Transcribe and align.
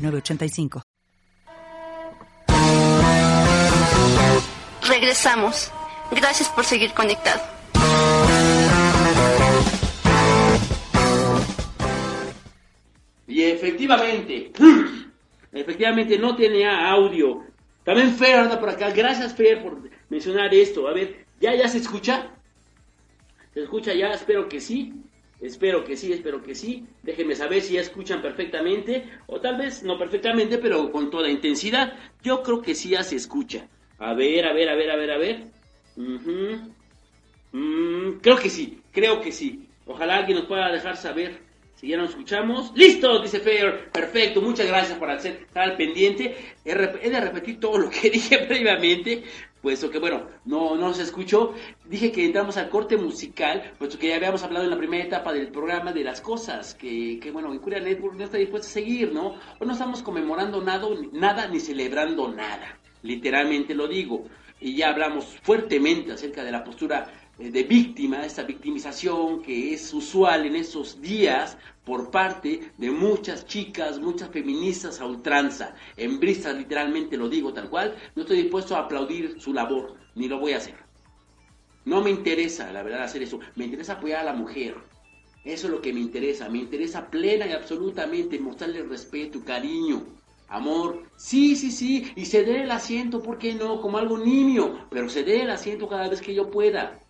985. 0.00 0.82
Regresamos. 4.88 5.70
Gracias 6.10 6.48
por 6.48 6.64
seguir 6.64 6.92
conectado. 6.92 7.40
Y 13.26 13.42
efectivamente, 13.42 14.50
efectivamente 15.52 16.18
no 16.18 16.34
tenía 16.34 16.90
audio. 16.90 17.44
También 17.84 18.14
Fer 18.16 18.40
anda 18.40 18.58
por 18.58 18.68
acá. 18.68 18.90
Gracias 18.90 19.34
Fer 19.34 19.62
por 19.62 19.78
mencionar 20.08 20.52
esto. 20.52 20.88
A 20.88 20.92
ver, 20.92 21.24
¿ya, 21.40 21.54
ya 21.54 21.68
se 21.68 21.78
escucha? 21.78 22.28
¿Se 23.54 23.62
escucha 23.62 23.94
ya? 23.94 24.12
Espero 24.12 24.48
que 24.48 24.60
sí. 24.60 24.92
Espero 25.40 25.84
que 25.84 25.96
sí, 25.96 26.12
espero 26.12 26.42
que 26.42 26.54
sí. 26.54 26.84
Déjenme 27.02 27.34
saber 27.34 27.62
si 27.62 27.74
ya 27.74 27.80
escuchan 27.80 28.20
perfectamente, 28.20 29.04
o 29.26 29.40
tal 29.40 29.56
vez 29.56 29.82
no 29.82 29.98
perfectamente, 29.98 30.58
pero 30.58 30.90
con 30.92 31.10
toda 31.10 31.30
intensidad. 31.30 31.94
Yo 32.22 32.42
creo 32.42 32.60
que 32.60 32.74
sí 32.74 32.90
ya 32.90 33.02
se 33.02 33.16
escucha. 33.16 33.66
A 33.98 34.14
ver, 34.14 34.46
a 34.46 34.52
ver, 34.52 34.68
a 34.68 34.74
ver, 34.74 34.90
a 34.90 34.96
ver, 34.96 35.10
a 35.10 35.18
ver. 35.18 35.44
Mm, 37.52 38.18
creo 38.20 38.36
que 38.36 38.50
sí, 38.50 38.80
creo 38.92 39.20
que 39.20 39.32
sí. 39.32 39.66
Ojalá 39.86 40.16
alguien 40.16 40.38
nos 40.38 40.46
pueda 40.46 40.70
dejar 40.70 40.96
saber 40.96 41.38
si 41.74 41.88
ya 41.88 41.96
nos 41.96 42.10
escuchamos. 42.10 42.72
¡Listo! 42.76 43.20
Dice 43.20 43.40
Fer. 43.40 43.90
Perfecto, 43.90 44.42
muchas 44.42 44.66
gracias 44.66 44.98
por 44.98 45.10
estar 45.10 45.38
al 45.54 45.76
pendiente. 45.76 46.36
He 46.64 46.74
de 46.74 47.20
repetir 47.20 47.58
todo 47.58 47.78
lo 47.78 47.88
que 47.90 48.10
dije 48.10 48.38
previamente, 48.46 49.24
puesto 49.62 49.90
que 49.90 49.98
bueno, 49.98 50.26
no, 50.44 50.76
no 50.76 50.90
escuchó. 50.90 51.54
Dije 51.86 52.12
que 52.12 52.24
entramos 52.24 52.56
al 52.56 52.68
corte 52.68 52.96
musical, 52.96 53.72
puesto 53.78 53.98
que 53.98 54.08
ya 54.08 54.16
habíamos 54.16 54.42
hablado 54.42 54.64
en 54.64 54.70
la 54.70 54.78
primera 54.78 55.04
etapa 55.04 55.32
del 55.32 55.48
programa 55.48 55.92
de 55.92 56.04
las 56.04 56.20
cosas 56.20 56.74
que, 56.74 57.18
que 57.20 57.30
bueno, 57.30 57.52
Incuria 57.54 57.80
Network 57.80 58.16
no 58.16 58.24
está 58.24 58.38
dispuesto 58.38 58.68
a 58.68 58.70
seguir, 58.70 59.12
¿no? 59.12 59.34
O 59.58 59.64
no 59.64 59.72
estamos 59.72 60.02
conmemorando 60.02 60.60
nada, 60.62 60.88
nada 61.12 61.48
ni 61.48 61.60
celebrando 61.60 62.28
nada. 62.28 62.78
Literalmente 63.02 63.74
lo 63.74 63.88
digo. 63.88 64.26
Y 64.60 64.76
ya 64.76 64.90
hablamos 64.90 65.38
fuertemente 65.42 66.12
acerca 66.12 66.44
de 66.44 66.52
la 66.52 66.62
postura 66.62 67.10
eh, 67.38 67.50
de 67.50 67.62
víctima, 67.64 68.24
esta 68.24 68.42
victimización 68.42 69.42
que 69.42 69.72
es 69.72 69.94
usual 69.94 70.44
en 70.44 70.56
esos 70.56 71.00
días 71.00 71.56
por 71.84 72.10
parte 72.10 72.72
de 72.76 72.90
muchas 72.90 73.46
chicas, 73.46 73.98
muchas 73.98 74.28
feministas 74.28 75.00
a 75.00 75.06
ultranza, 75.06 75.74
embristas 75.96 76.54
literalmente 76.54 77.16
lo 77.16 77.28
digo 77.28 77.52
tal 77.54 77.70
cual, 77.70 77.96
no 78.14 78.22
estoy 78.22 78.42
dispuesto 78.42 78.76
a 78.76 78.80
aplaudir 78.80 79.40
su 79.40 79.54
labor, 79.54 79.96
ni 80.14 80.28
lo 80.28 80.38
voy 80.38 80.52
a 80.52 80.58
hacer. 80.58 80.76
No 81.86 82.02
me 82.02 82.10
interesa, 82.10 82.70
la 82.72 82.82
verdad, 82.82 83.04
hacer 83.04 83.22
eso, 83.22 83.40
me 83.56 83.64
interesa 83.64 83.94
apoyar 83.94 84.20
a 84.20 84.24
la 84.24 84.32
mujer. 84.34 84.76
Eso 85.42 85.66
es 85.66 85.72
lo 85.72 85.80
que 85.80 85.94
me 85.94 86.00
interesa, 86.00 86.50
me 86.50 86.58
interesa 86.58 87.10
plena 87.10 87.46
y 87.46 87.52
absolutamente 87.52 88.38
mostrarle 88.38 88.82
respeto, 88.82 89.42
cariño, 89.42 90.04
amor. 90.50 91.04
Sí, 91.16 91.56
sí, 91.56 91.70
sí, 91.70 92.12
y 92.14 92.26
ceder 92.26 92.56
el 92.56 92.70
asiento, 92.70 93.22
¿por 93.22 93.38
qué 93.38 93.54
no? 93.54 93.80
Como 93.80 93.96
algo 93.96 94.18
nimio, 94.18 94.86
pero 94.90 95.08
ceder 95.08 95.40
el 95.42 95.50
asiento 95.50 95.88
cada 95.88 96.08
vez 96.08 96.20
que 96.20 96.34
yo 96.34 96.50
pueda 96.50 97.00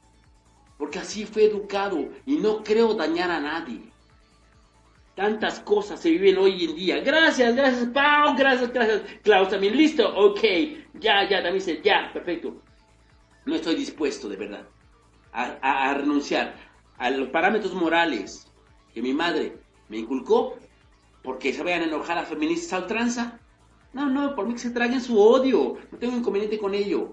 porque 0.80 0.98
así 0.98 1.26
fue 1.26 1.44
educado 1.44 2.08
y 2.24 2.36
no 2.36 2.64
creo 2.64 2.94
dañar 2.94 3.30
a 3.30 3.38
nadie. 3.38 3.82
Tantas 5.14 5.60
cosas 5.60 6.00
se 6.00 6.08
viven 6.08 6.38
hoy 6.38 6.64
en 6.64 6.74
día. 6.74 7.00
Gracias, 7.00 7.54
gracias, 7.54 7.86
Pau, 7.90 8.34
gracias, 8.34 8.72
gracias. 8.72 9.02
Klaus 9.22 9.50
también, 9.50 9.76
listo, 9.76 10.08
ok. 10.16 10.40
Ya, 10.94 11.28
ya, 11.28 11.42
también 11.42 11.82
ya, 11.82 12.10
perfecto. 12.14 12.62
No 13.44 13.56
estoy 13.56 13.74
dispuesto, 13.74 14.26
de 14.26 14.36
verdad, 14.36 14.66
a, 15.32 15.92
renunciar 15.92 16.54
a 16.96 17.10
los 17.10 17.28
parámetros 17.28 17.74
morales 17.74 18.50
que 18.94 19.02
mi 19.02 19.12
madre 19.12 19.58
me 19.90 19.98
inculcó 19.98 20.56
porque 21.22 21.52
se 21.52 21.62
vayan 21.62 21.82
a 21.82 21.86
enojar 21.86 22.18
a 22.18 22.24
feministas 22.24 22.72
a 22.72 22.82
ultranza. 22.82 23.40
No, 23.92 24.08
no, 24.08 24.34
por 24.34 24.46
mí 24.46 24.54
que 24.54 24.60
se 24.60 24.70
traguen 24.70 25.00
su 25.00 25.18
odio. 25.18 25.76
No 25.90 25.98
tengo 25.98 26.16
inconveniente 26.16 26.58
con 26.58 26.74
ello. 26.74 27.12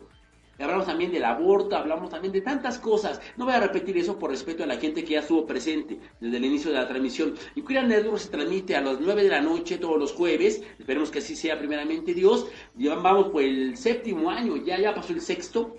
Hablamos 0.59 0.87
también 0.87 1.11
del 1.11 1.23
aborto, 1.23 1.75
hablamos 1.75 2.09
también 2.09 2.33
de 2.33 2.41
tantas 2.41 2.79
cosas. 2.79 3.21
No 3.35 3.45
voy 3.45 3.53
a 3.53 3.59
repetir 3.59 3.95
eso 3.97 4.17
por 4.17 4.31
respeto 4.31 4.63
a 4.63 4.67
la 4.67 4.77
gente 4.77 5.03
que 5.03 5.13
ya 5.13 5.19
estuvo 5.19 5.45
presente 5.45 5.99
desde 6.19 6.37
el 6.37 6.45
inicio 6.45 6.71
de 6.71 6.77
la 6.77 6.87
transmisión. 6.87 7.35
Queer 7.67 7.85
Network 7.85 8.17
se 8.17 8.29
transmite 8.29 8.75
a 8.75 8.81
las 8.81 8.99
9 8.99 9.23
de 9.23 9.29
la 9.29 9.41
noche 9.41 9.77
todos 9.77 9.99
los 9.99 10.13
jueves. 10.13 10.63
Esperemos 10.79 11.11
que 11.11 11.19
así 11.19 11.35
sea 11.35 11.59
primeramente 11.59 12.13
Dios. 12.13 12.47
Vamos 12.75 13.29
por 13.29 13.43
el 13.43 13.77
séptimo 13.77 14.31
año, 14.31 14.57
ya, 14.57 14.79
ya 14.79 14.95
pasó 14.95 15.13
el 15.13 15.21
sexto. 15.21 15.75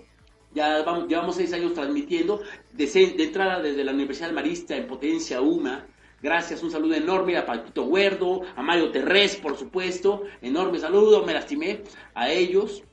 Ya 0.53 0.81
vamos, 0.83 1.07
llevamos 1.09 1.35
seis 1.35 1.51
años 1.51 1.73
transmitiendo. 1.73 2.41
De, 2.71 2.87
de 2.87 3.23
entrada 3.23 3.61
desde 3.61 3.83
la 3.83 3.91
Universidad 3.91 4.31
Marista 4.31 4.77
en 4.77 4.87
Potencia 4.87 5.41
UMA. 5.41 5.87
Gracias, 6.21 6.61
un 6.63 6.71
saludo 6.71 6.95
enorme 6.95 7.37
a 7.37 7.45
Paquito 7.45 7.85
Huerdo, 7.85 8.41
a 8.57 8.61
Mario 8.61 8.91
Terrés, 8.91 9.37
por 9.37 9.57
supuesto. 9.57 10.23
Enorme 10.41 10.77
saludo, 10.77 11.25
me 11.25 11.33
lastimé 11.33 11.83
a 12.13 12.29
ellos. 12.29 12.83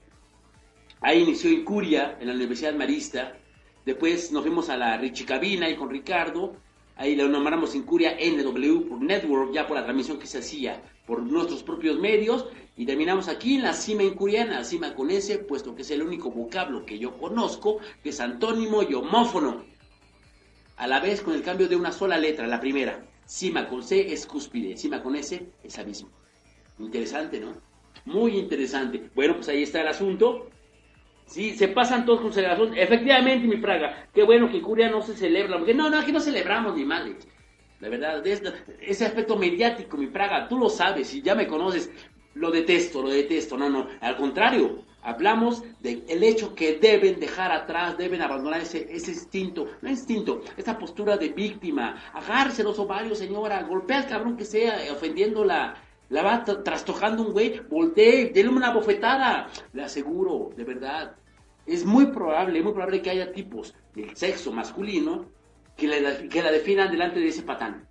Ahí 1.00 1.22
inició 1.22 1.50
Incuria 1.50 2.16
en 2.20 2.28
la 2.28 2.34
Universidad 2.34 2.74
Marista. 2.74 3.36
Después 3.84 4.30
nos 4.30 4.42
fuimos 4.42 4.68
a 4.68 4.76
la 4.76 4.96
Richicabina 4.96 5.68
y 5.68 5.74
con 5.74 5.90
Ricardo. 5.90 6.54
Ahí 6.94 7.16
lo 7.16 7.28
nombramos 7.28 7.74
Incuria 7.74 8.16
NW 8.16 8.88
por 8.88 9.02
Network, 9.02 9.52
ya 9.52 9.66
por 9.66 9.76
la 9.76 9.82
transmisión 9.82 10.20
que 10.20 10.28
se 10.28 10.38
hacía 10.38 10.80
por 11.04 11.20
nuestros 11.20 11.64
propios 11.64 11.98
medios. 11.98 12.46
Y 12.76 12.86
terminamos 12.86 13.26
aquí 13.26 13.56
en 13.56 13.62
la 13.62 13.72
cima 13.72 14.04
incuriana, 14.04 14.62
cima 14.62 14.94
con 14.94 15.10
S, 15.10 15.36
puesto 15.40 15.74
que 15.74 15.82
es 15.82 15.90
el 15.90 16.02
único 16.02 16.30
vocablo 16.30 16.86
que 16.86 16.98
yo 17.00 17.18
conozco, 17.18 17.78
que 18.04 18.10
es 18.10 18.20
antónimo 18.20 18.84
y 18.84 18.94
homófono. 18.94 19.64
A 20.76 20.86
la 20.86 21.00
vez 21.00 21.22
con 21.22 21.34
el 21.34 21.42
cambio 21.42 21.68
de 21.68 21.74
una 21.74 21.90
sola 21.90 22.18
letra, 22.18 22.46
la 22.46 22.60
primera. 22.60 23.04
Cima 23.26 23.68
con 23.68 23.82
C 23.82 24.12
es 24.12 24.24
cúspide, 24.24 24.76
cima 24.76 25.02
con 25.02 25.16
S 25.16 25.44
es 25.62 25.78
abismo. 25.78 26.10
Interesante, 26.78 27.40
¿no? 27.40 27.54
Muy 28.04 28.38
interesante. 28.38 29.10
Bueno, 29.14 29.34
pues 29.34 29.48
ahí 29.48 29.64
está 29.64 29.80
el 29.80 29.88
asunto. 29.88 30.48
Sí, 31.26 31.54
se 31.54 31.66
pasan 31.66 32.06
todos 32.06 32.20
con 32.20 32.32
celebración. 32.32 32.78
Efectivamente, 32.78 33.48
mi 33.48 33.56
Fraga, 33.56 34.08
qué 34.14 34.22
bueno 34.22 34.48
que 34.48 34.62
Curia 34.62 34.88
no 34.88 35.02
se 35.02 35.16
celebra. 35.16 35.58
Porque 35.58 35.74
no, 35.74 35.90
no, 35.90 35.98
aquí 35.98 36.12
no 36.12 36.20
celebramos 36.20 36.76
ni 36.76 36.84
madre. 36.84 37.16
La 37.80 37.88
verdad, 37.88 38.24
ese 38.24 39.04
aspecto 39.04 39.36
mediático, 39.36 39.96
mi 39.96 40.06
Praga, 40.06 40.48
tú 40.48 40.58
lo 40.58 40.68
sabes 40.68 41.12
y 41.12 41.20
ya 41.20 41.34
me 41.34 41.48
conoces, 41.48 41.90
lo 42.34 42.50
detesto, 42.52 43.02
lo 43.02 43.10
detesto. 43.10 43.58
No, 43.58 43.68
no, 43.68 43.88
al 44.00 44.16
contrario, 44.16 44.84
hablamos 45.06 45.62
del 45.80 46.22
hecho 46.22 46.54
que 46.54 46.78
deben 46.78 47.20
dejar 47.20 47.52
atrás, 47.52 47.96
deben 47.96 48.20
abandonar 48.20 48.60
ese, 48.60 48.88
ese 48.90 49.12
instinto, 49.12 49.68
no 49.80 49.88
instinto, 49.88 50.42
esa 50.56 50.76
postura 50.76 51.16
de 51.16 51.28
víctima. 51.28 52.02
Agárrese 52.12 52.64
los 52.64 52.78
ovarios, 52.78 53.18
señora, 53.18 53.62
golpea 53.62 53.98
al 53.98 54.08
cabrón 54.08 54.36
que 54.36 54.44
sea, 54.44 54.78
ofendiéndola 54.92 55.76
la 56.08 56.22
va 56.22 56.44
trastojando 56.44 57.22
un 57.22 57.32
güey, 57.32 57.60
voltee, 57.68 58.30
denle 58.32 58.52
una 58.52 58.72
bofetada. 58.72 59.48
Le 59.72 59.82
aseguro, 59.84 60.50
de 60.56 60.64
verdad. 60.64 61.16
Es 61.66 61.84
muy 61.84 62.06
probable, 62.06 62.62
muy 62.62 62.72
probable 62.72 63.02
que 63.02 63.10
haya 63.10 63.32
tipos 63.32 63.74
del 63.94 64.16
sexo 64.16 64.52
masculino 64.52 65.26
que, 65.76 66.28
que 66.30 66.42
la 66.42 66.52
definan 66.52 66.90
delante 66.90 67.18
de 67.18 67.28
ese 67.28 67.42
patán. 67.42 67.88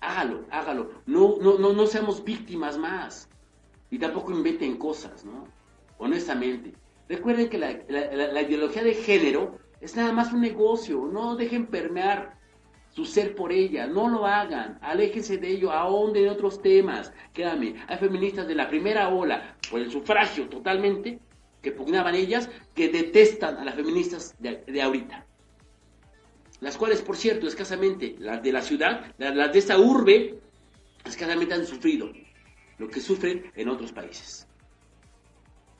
Hágalo, 0.00 0.46
hágalo. 0.50 0.90
No, 1.04 1.36
no, 1.40 1.58
no, 1.58 1.72
no 1.72 1.86
seamos 1.86 2.24
víctimas 2.24 2.78
más. 2.78 3.28
Y 3.90 3.98
tampoco 3.98 4.32
inventen 4.32 4.76
cosas, 4.76 5.24
¿no? 5.24 5.48
Honestamente. 5.98 6.74
Recuerden 7.08 7.48
que 7.48 7.58
la, 7.58 7.76
la 7.88 8.42
ideología 8.42 8.84
de 8.84 8.94
género 8.94 9.58
es 9.80 9.96
nada 9.96 10.12
más 10.12 10.32
un 10.32 10.40
negocio. 10.40 11.08
No 11.12 11.34
dejen 11.34 11.66
permear 11.66 12.40
su 12.90 13.04
ser 13.04 13.34
por 13.34 13.52
ella, 13.52 13.86
no 13.86 14.08
lo 14.08 14.26
hagan, 14.26 14.78
aléjense 14.82 15.38
de 15.38 15.48
ello, 15.48 15.70
ahonden 15.70 16.24
en 16.24 16.30
otros 16.30 16.60
temas. 16.60 17.12
Quédame, 17.32 17.76
hay 17.86 17.98
feministas 17.98 18.46
de 18.48 18.54
la 18.54 18.68
primera 18.68 19.08
ola, 19.08 19.56
por 19.70 19.80
el 19.80 19.90
sufragio 19.90 20.48
totalmente, 20.48 21.20
que 21.62 21.72
pugnaban 21.72 22.14
ellas, 22.14 22.50
que 22.74 22.88
detestan 22.88 23.58
a 23.58 23.64
las 23.64 23.74
feministas 23.74 24.34
de, 24.38 24.82
ahorita. 24.82 25.24
Las 26.60 26.76
cuales, 26.76 27.00
por 27.00 27.16
cierto, 27.16 27.46
escasamente, 27.46 28.16
las 28.18 28.42
de 28.42 28.52
la 28.52 28.60
ciudad, 28.60 29.14
las, 29.18 29.52
de 29.52 29.58
esta 29.58 29.78
urbe, 29.78 30.38
escasamente 31.04 31.54
han 31.54 31.66
sufrido 31.66 32.10
lo 32.80 32.88
que 32.88 33.00
sufren 33.00 33.52
en 33.54 33.68
otros 33.68 33.92
países. 33.92 34.48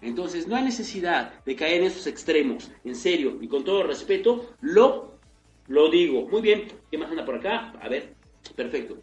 Entonces, 0.01 0.47
no 0.47 0.55
hay 0.55 0.65
necesidad 0.65 1.43
de 1.45 1.57
caer 1.57 1.81
en 1.81 1.89
esos 1.89 2.07
extremos, 2.07 2.71
en 2.85 2.95
serio, 2.95 3.39
y 3.41 3.49
con 3.49 3.65
todo 3.65 3.83
respeto, 3.83 4.55
lo 4.61 5.11
lo 5.71 5.89
digo. 5.89 6.29
Muy 6.29 6.43
bien. 6.43 6.67
¿Qué 6.91 6.99
más 6.99 7.11
anda 7.11 7.25
por 7.25 7.37
acá? 7.37 7.73
A 7.81 7.89
ver. 7.89 8.15
Perfecto. 8.57 8.99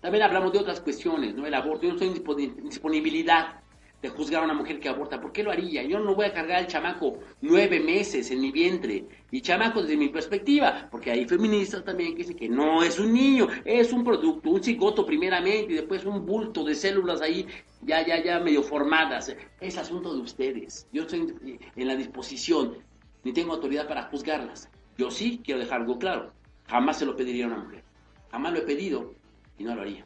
También 0.00 0.24
hablamos 0.24 0.52
de 0.52 0.58
otras 0.58 0.80
cuestiones, 0.80 1.36
¿no? 1.36 1.46
El 1.46 1.54
aborto, 1.54 1.84
yo 1.84 1.90
no 1.90 1.94
estoy 1.94 2.44
en 2.44 2.68
disponibilidad 2.68 3.61
de 4.02 4.08
juzgar 4.08 4.42
a 4.42 4.44
una 4.44 4.54
mujer 4.54 4.80
que 4.80 4.88
aborta. 4.88 5.20
¿Por 5.20 5.32
qué 5.32 5.44
lo 5.44 5.52
haría? 5.52 5.84
Yo 5.84 6.00
no 6.00 6.16
voy 6.16 6.26
a 6.26 6.32
cargar 6.32 6.58
al 6.58 6.66
chamaco 6.66 7.20
nueve 7.40 7.78
meses 7.78 8.30
en 8.32 8.40
mi 8.40 8.50
vientre. 8.50 9.06
Y 9.30 9.40
chamaco 9.40 9.80
desde 9.80 9.96
mi 9.96 10.08
perspectiva, 10.08 10.88
porque 10.90 11.12
hay 11.12 11.24
feministas 11.24 11.84
también 11.84 12.12
que 12.12 12.18
dicen 12.18 12.36
que 12.36 12.48
no 12.48 12.82
es 12.82 12.98
un 12.98 13.12
niño, 13.12 13.48
es 13.64 13.92
un 13.92 14.02
producto, 14.02 14.50
un 14.50 14.62
cigoto 14.62 15.06
primeramente 15.06 15.72
y 15.72 15.76
después 15.76 16.04
un 16.04 16.26
bulto 16.26 16.64
de 16.64 16.74
células 16.74 17.22
ahí 17.22 17.46
ya, 17.82 18.04
ya, 18.04 18.22
ya 18.22 18.40
medio 18.40 18.62
formadas. 18.62 19.34
Es 19.60 19.78
asunto 19.78 20.12
de 20.12 20.20
ustedes. 20.20 20.88
Yo 20.92 21.02
estoy 21.02 21.60
en 21.76 21.86
la 21.86 21.94
disposición, 21.94 22.78
ni 23.22 23.32
tengo 23.32 23.54
autoridad 23.54 23.86
para 23.86 24.02
juzgarlas. 24.04 24.68
Yo 24.98 25.10
sí 25.10 25.40
quiero 25.44 25.60
dejar 25.60 25.80
algo 25.80 25.98
claro. 25.98 26.32
Jamás 26.66 26.98
se 26.98 27.06
lo 27.06 27.14
pediría 27.14 27.44
a 27.44 27.48
una 27.48 27.58
mujer. 27.58 27.84
Jamás 28.32 28.52
lo 28.52 28.58
he 28.58 28.62
pedido 28.62 29.14
y 29.58 29.64
no 29.64 29.74
lo 29.74 29.82
haría. 29.82 30.04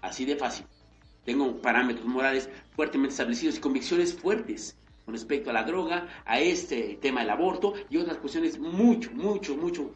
Así 0.00 0.24
de 0.24 0.36
fácil. 0.36 0.66
Tengo 1.26 1.60
parámetros 1.60 2.06
morales 2.06 2.48
fuertemente 2.74 3.12
establecidos 3.12 3.58
y 3.58 3.60
convicciones 3.60 4.14
fuertes 4.14 4.78
con 5.04 5.12
respecto 5.12 5.50
a 5.50 5.52
la 5.52 5.64
droga, 5.64 6.08
a 6.24 6.40
este 6.40 6.98
tema 7.02 7.20
del 7.20 7.30
aborto 7.30 7.74
y 7.90 7.96
otras 7.96 8.16
cuestiones 8.18 8.58
mucho, 8.58 9.10
mucho, 9.12 9.56
mucho 9.56 9.94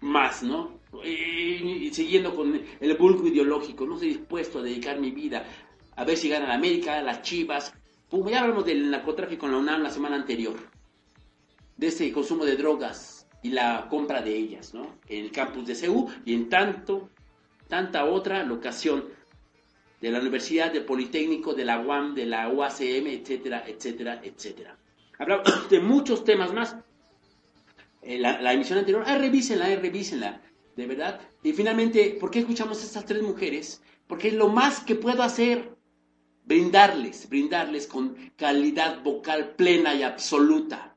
más, 0.00 0.42
¿no? 0.42 0.80
Y, 1.04 1.90
siguiendo 1.92 2.34
con 2.34 2.60
el 2.80 2.96
bulgo 2.96 3.28
ideológico, 3.28 3.86
no 3.86 3.94
estoy 3.94 4.08
dispuesto 4.08 4.58
a 4.58 4.62
dedicar 4.62 4.98
mi 4.98 5.10
vida 5.10 5.44
a 5.96 6.04
ver 6.04 6.16
si 6.16 6.30
gana 6.30 6.48
la 6.48 6.54
América, 6.54 7.02
las 7.02 7.20
Chivas. 7.20 7.74
ya 8.10 8.40
hablamos 8.40 8.64
del 8.64 8.90
narcotráfico 8.90 9.46
en 9.46 9.52
la 9.52 9.58
UNAM 9.58 9.82
la 9.82 9.90
semana 9.90 10.16
anterior, 10.16 10.56
de 11.76 11.86
ese 11.86 12.10
consumo 12.12 12.46
de 12.46 12.56
drogas 12.56 13.26
y 13.42 13.50
la 13.50 13.86
compra 13.88 14.22
de 14.22 14.34
ellas, 14.34 14.72
¿no? 14.72 14.96
En 15.06 15.24
el 15.24 15.30
campus 15.30 15.66
de 15.66 15.74
CEU 15.74 16.08
y 16.24 16.34
en 16.34 16.48
tanto, 16.48 17.10
tanta 17.68 18.06
otra 18.06 18.42
locación 18.44 19.04
de 20.00 20.10
la 20.10 20.20
Universidad, 20.20 20.72
del 20.72 20.84
Politécnico, 20.84 21.54
de 21.54 21.64
la 21.64 21.80
UAM, 21.80 22.14
de 22.14 22.26
la 22.26 22.48
UACM, 22.48 23.06
etcétera, 23.06 23.64
etcétera, 23.66 24.20
etcétera. 24.24 24.78
Hablamos 25.18 25.68
de 25.68 25.80
muchos 25.80 26.24
temas 26.24 26.52
más. 26.52 26.76
Eh, 28.02 28.18
la, 28.18 28.52
emisión 28.52 28.78
anterior, 28.78 29.04
ah, 29.06 29.18
revísenla, 29.18 29.70
eh, 29.70 29.76
revísenla, 29.76 30.40
de 30.74 30.86
verdad. 30.86 31.20
Y 31.42 31.52
finalmente, 31.52 32.16
¿por 32.18 32.30
qué 32.30 32.38
escuchamos 32.38 32.80
a 32.80 32.86
estas 32.86 33.04
tres 33.04 33.22
mujeres? 33.22 33.82
Porque 34.06 34.28
es 34.28 34.34
lo 34.34 34.48
más 34.48 34.80
que 34.80 34.94
puedo 34.94 35.22
hacer, 35.22 35.76
brindarles, 36.46 37.28
brindarles 37.28 37.86
con 37.86 38.16
calidad 38.36 39.02
vocal 39.02 39.54
plena 39.54 39.94
y 39.94 40.02
absoluta 40.02 40.96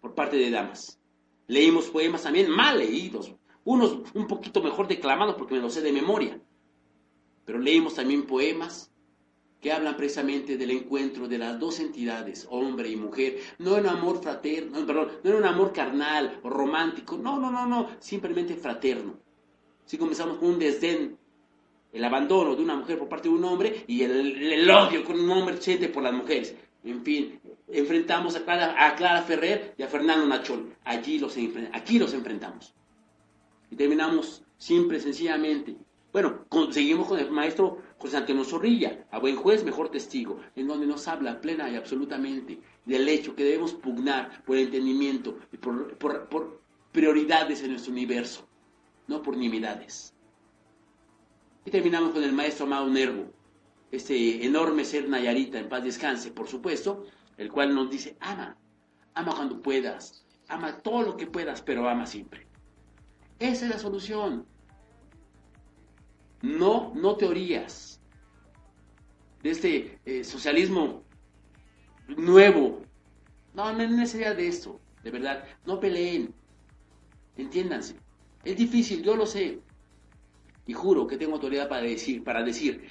por 0.00 0.14
parte 0.14 0.36
de 0.36 0.50
damas. 0.50 1.00
Leímos 1.48 1.86
poemas 1.86 2.22
también 2.22 2.48
mal 2.48 2.78
leídos, 2.78 3.34
unos 3.64 3.98
un 4.14 4.28
poquito 4.28 4.62
mejor 4.62 4.86
declamados 4.86 5.34
porque 5.34 5.54
me 5.54 5.60
los 5.60 5.74
sé 5.74 5.80
de 5.80 5.92
memoria 5.92 6.40
pero 7.44 7.58
leímos 7.58 7.94
también 7.94 8.26
poemas 8.26 8.90
que 9.60 9.72
hablan 9.72 9.96
precisamente 9.96 10.58
del 10.58 10.72
encuentro 10.72 11.26
de 11.26 11.38
las 11.38 11.58
dos 11.58 11.80
entidades, 11.80 12.46
hombre 12.50 12.90
y 12.90 12.96
mujer, 12.96 13.38
no 13.58 13.78
en 13.78 13.86
amor 13.86 14.22
fraterno, 14.22 14.84
perdón, 14.86 15.08
no 15.22 15.30
en 15.30 15.36
un 15.36 15.44
amor 15.44 15.72
carnal 15.72 16.38
o 16.42 16.50
romántico, 16.50 17.16
no, 17.16 17.38
no, 17.38 17.50
no, 17.50 17.66
no, 17.66 17.88
simplemente 17.98 18.56
fraterno. 18.56 19.14
Si 19.86 19.96
comenzamos 19.96 20.36
con 20.36 20.50
un 20.50 20.58
desdén, 20.58 21.16
el 21.94 22.04
abandono 22.04 22.56
de 22.56 22.62
una 22.62 22.76
mujer 22.76 22.98
por 22.98 23.08
parte 23.08 23.28
de 23.28 23.34
un 23.34 23.44
hombre 23.44 23.84
y 23.86 24.02
el, 24.02 24.68
odio 24.68 25.04
con 25.04 25.18
un 25.18 25.30
hombre 25.30 25.56
siente 25.58 25.88
por 25.88 26.02
las 26.02 26.12
mujeres. 26.12 26.54
En 26.82 27.02
fin, 27.02 27.40
enfrentamos 27.68 28.36
a 28.36 28.44
Clara, 28.44 28.86
a 28.86 28.94
Clara 28.96 29.22
Ferrer 29.22 29.74
y 29.78 29.82
a 29.82 29.88
Fernando 29.88 30.26
Nachol. 30.26 30.74
Allí 30.84 31.18
los, 31.18 31.36
aquí 31.72 31.98
los 31.98 32.12
enfrentamos. 32.12 32.74
Y 33.70 33.76
terminamos 33.76 34.42
simple, 34.58 35.00
sencillamente, 35.00 35.76
bueno, 36.14 36.46
seguimos 36.70 37.08
con 37.08 37.18
el 37.18 37.28
maestro 37.32 37.82
José 37.98 38.18
Antonio 38.18 38.44
Zorrilla, 38.44 39.04
a 39.10 39.18
buen 39.18 39.34
juez, 39.34 39.64
mejor 39.64 39.88
testigo, 39.88 40.38
en 40.54 40.68
donde 40.68 40.86
nos 40.86 41.08
habla 41.08 41.40
plena 41.40 41.68
y 41.68 41.74
absolutamente 41.74 42.60
del 42.84 43.08
hecho 43.08 43.34
que 43.34 43.42
debemos 43.42 43.74
pugnar 43.74 44.44
por 44.44 44.56
el 44.56 44.66
entendimiento 44.66 45.40
y 45.50 45.56
por, 45.56 46.60
prioridades 46.92 47.64
en 47.64 47.72
nuestro 47.72 47.90
universo, 47.90 48.46
no 49.08 49.22
por 49.22 49.36
nimiedades. 49.36 50.14
Y 51.64 51.72
terminamos 51.72 52.12
con 52.12 52.22
el 52.22 52.32
maestro 52.32 52.66
Amado 52.66 52.88
Nervo, 52.88 53.32
este 53.90 54.46
enorme 54.46 54.84
ser 54.84 55.08
Nayarita, 55.08 55.58
en 55.58 55.68
paz 55.68 55.82
descanse, 55.82 56.30
por 56.30 56.46
supuesto, 56.46 57.06
el 57.38 57.50
cual 57.50 57.74
nos 57.74 57.90
dice, 57.90 58.16
ama, 58.20 58.56
ama 59.14 59.34
cuando 59.34 59.60
puedas, 59.60 60.24
ama 60.46 60.78
todo 60.78 61.02
lo 61.02 61.16
que 61.16 61.26
puedas, 61.26 61.60
pero 61.60 61.88
ama 61.88 62.06
siempre. 62.06 62.46
Esa 63.40 63.64
es 63.64 63.70
la 63.72 63.78
solución. 63.80 64.46
No, 66.44 66.92
no 66.94 67.16
teorías 67.16 67.98
de 69.42 69.50
este 69.50 69.98
eh, 70.04 70.22
socialismo 70.22 71.02
nuevo. 72.06 72.82
No, 73.54 73.72
no 73.72 73.82
es 73.82 73.90
necesidad 73.90 74.36
de 74.36 74.48
esto, 74.48 74.78
de 75.02 75.10
verdad. 75.10 75.44
No 75.64 75.80
peleen. 75.80 76.34
Entiéndanse. 77.38 77.96
Es 78.44 78.58
difícil, 78.58 79.02
yo 79.02 79.16
lo 79.16 79.24
sé. 79.24 79.60
Y 80.66 80.74
juro 80.74 81.06
que 81.06 81.16
tengo 81.16 81.32
autoridad 81.32 81.66
para 81.66 81.80
decir, 81.80 82.22
para 82.22 82.42
decir 82.42 82.88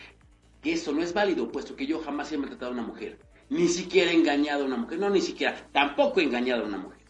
que 0.63 0.73
esto 0.73 0.91
no 0.91 1.03
es 1.03 1.13
válido, 1.13 1.51
puesto 1.51 1.75
que 1.75 1.85
yo 1.85 2.01
jamás 2.01 2.31
he 2.31 2.39
maltratado 2.39 2.71
a 2.71 2.73
una 2.73 2.87
mujer. 2.87 3.19
Ni 3.49 3.67
siquiera 3.67 4.09
he 4.09 4.15
engañado 4.15 4.63
a 4.63 4.65
una 4.65 4.77
mujer. 4.77 4.97
No, 4.97 5.11
ni 5.11 5.21
siquiera. 5.21 5.69
Tampoco 5.71 6.21
he 6.21 6.23
engañado 6.23 6.63
a 6.63 6.67
una 6.67 6.79
mujer. 6.79 7.05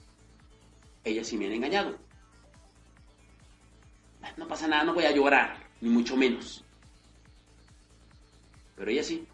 Ella 1.06 1.24
sí 1.24 1.38
me 1.38 1.46
han 1.46 1.54
engañado. 1.54 1.98
No 4.36 4.46
pasa 4.46 4.68
nada, 4.68 4.84
no 4.84 4.94
voy 4.94 5.06
a 5.06 5.12
llorar 5.12 5.63
ni 5.84 5.90
mucho 5.90 6.16
menos. 6.16 6.64
Pero 8.78 8.90
ella 8.90 9.04
sí. 9.04 9.28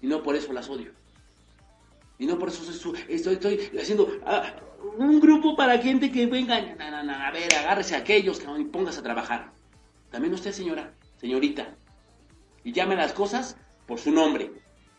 Y 0.00 0.06
no 0.06 0.22
por 0.22 0.36
eso 0.36 0.52
las 0.52 0.68
odio. 0.70 0.92
Y 2.18 2.26
no 2.26 2.38
por 2.38 2.48
eso 2.48 2.62
estoy, 3.08 3.34
estoy 3.34 3.70
haciendo 3.80 4.08
ah, 4.24 4.54
un 4.96 5.20
grupo 5.20 5.56
para 5.56 5.78
gente 5.78 6.12
que 6.12 6.26
venga. 6.26 6.56
a 6.56 7.30
ver, 7.32 7.52
agárrese 7.52 7.96
a 7.96 7.98
aquellos 7.98 8.38
que 8.38 8.46
y 8.60 8.64
pongas 8.64 8.96
a 8.96 9.02
trabajar. 9.02 9.52
También 10.12 10.34
usted, 10.34 10.52
señora, 10.52 10.94
señorita. 11.20 11.74
Y 12.62 12.72
llame 12.72 12.94
las 12.94 13.12
cosas 13.12 13.56
por 13.86 13.98
su 13.98 14.12
nombre. 14.12 14.52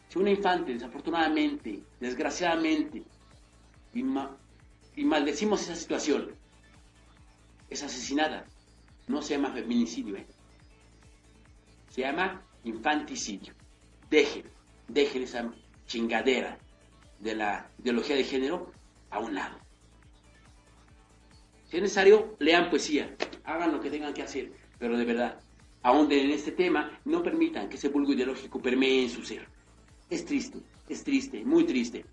Si 0.09 0.19
una 0.19 0.31
infante, 0.31 0.73
desafortunadamente, 0.73 1.81
desgraciadamente, 2.01 3.03
y, 3.93 4.01
y 4.01 5.05
maldecimos 5.05 5.61
esa 5.61 5.75
situación, 5.75 6.35
es 7.69 7.83
asesinada, 7.83 8.45
no 9.07 9.21
se 9.21 9.35
llama 9.35 9.51
feminicidio, 9.51 10.17
se 11.89 12.01
llama 12.01 12.43
infanticidio. 12.63 13.53
Dejen, 14.09 14.45
dejen 14.87 15.23
esa 15.23 15.53
chingadera 15.85 16.57
de 17.19 17.35
la 17.35 17.69
ideología 17.79 18.15
de 18.15 18.23
género 18.23 18.71
a 19.09 19.19
un 19.19 19.35
lado. 19.35 19.57
Si 21.69 21.77
es 21.77 21.83
necesario, 21.83 22.35
lean 22.39 22.69
poesía, 22.69 23.15
hagan 23.43 23.71
lo 23.71 23.79
que 23.79 23.89
tengan 23.89 24.13
que 24.13 24.23
hacer, 24.23 24.51
pero 24.77 24.97
de 24.97 25.05
verdad, 25.05 25.39
aún 25.81 26.11
en 26.11 26.31
este 26.31 26.51
tema, 26.51 26.99
no 27.05 27.23
permitan 27.23 27.69
que 27.69 27.77
ese 27.77 27.89
vulgo 27.89 28.13
ideológico 28.13 28.61
permee 28.61 29.03
en 29.03 29.09
su 29.09 29.23
ser. 29.23 29.47
Es 30.09 30.25
triste, 30.25 30.59
es 30.87 31.03
triste, 31.03 31.43
muy 31.43 31.65
triste. 31.65 32.05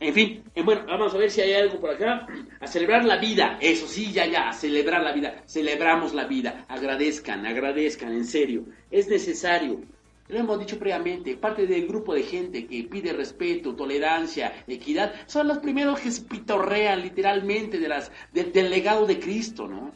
En 0.00 0.14
fin, 0.14 0.44
bueno, 0.64 0.84
vamos 0.86 1.12
a 1.12 1.18
ver 1.18 1.28
si 1.28 1.40
hay 1.40 1.54
algo 1.54 1.80
por 1.80 1.90
acá. 1.90 2.26
A 2.60 2.66
celebrar 2.68 3.04
la 3.04 3.16
vida, 3.16 3.58
eso 3.60 3.86
sí, 3.88 4.12
ya, 4.12 4.26
ya, 4.26 4.50
a 4.50 4.52
celebrar 4.52 5.02
la 5.02 5.12
vida. 5.12 5.42
Celebramos 5.46 6.14
la 6.14 6.24
vida. 6.24 6.64
Agradezcan, 6.68 7.44
agradezcan, 7.44 8.12
en 8.12 8.24
serio. 8.24 8.64
Es 8.92 9.08
necesario. 9.08 9.80
Lo 10.28 10.38
hemos 10.38 10.60
dicho 10.60 10.78
previamente, 10.78 11.36
parte 11.36 11.66
del 11.66 11.88
grupo 11.88 12.14
de 12.14 12.22
gente 12.22 12.66
que 12.66 12.84
pide 12.84 13.12
respeto, 13.12 13.74
tolerancia, 13.74 14.64
equidad, 14.68 15.14
son 15.26 15.48
los 15.48 15.58
primeros 15.58 15.98
que 16.00 16.10
se 16.10 16.22
pitorrean 16.22 17.00
literalmente 17.00 17.78
de 17.78 17.88
las, 17.88 18.12
del 18.32 18.70
legado 18.70 19.06
de 19.06 19.18
Cristo, 19.18 19.66
¿no? 19.66 19.92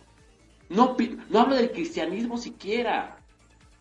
No, 0.68 0.96
no 1.28 1.38
hablo 1.38 1.54
del 1.54 1.70
cristianismo 1.70 2.38
siquiera. 2.38 3.18